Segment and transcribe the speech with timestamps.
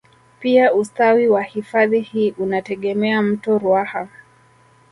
[0.39, 4.07] Pia ustawi wa hifadhi hii unategemea mto ruaha